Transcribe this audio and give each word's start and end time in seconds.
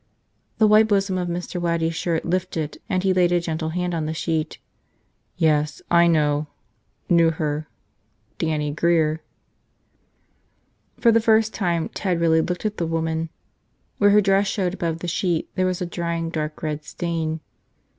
The 0.57 0.65
white 0.65 0.87
bosom 0.87 1.19
of 1.19 1.27
Mr. 1.27 1.61
Waddy's 1.61 1.93
shirt 1.93 2.25
lifted 2.25 2.79
and 2.89 3.03
he 3.03 3.13
laid 3.13 3.31
a 3.31 3.39
gentle 3.39 3.69
hand 3.69 3.93
on 3.93 4.07
the 4.07 4.15
sheet. 4.15 4.57
"Yes, 5.37 5.79
I 5.91 6.07
know– 6.07 6.47
knew 7.07 7.29
her. 7.29 7.67
Dannie 8.39 8.71
Grear." 8.71 9.21
For 10.99 11.11
the 11.11 11.21
first 11.21 11.53
time 11.53 11.87
Ted 11.89 12.19
really 12.19 12.41
looked 12.41 12.65
at 12.65 12.77
the 12.77 12.87
woman. 12.87 13.29
Where 13.99 14.09
her 14.09 14.21
dress 14.21 14.47
showed 14.47 14.73
above 14.73 15.01
the 15.01 15.07
sheet 15.07 15.51
there 15.53 15.67
was 15.67 15.83
a 15.83 15.85
drying 15.85 16.31
dark 16.31 16.63
red 16.63 16.83
stain. 16.83 17.39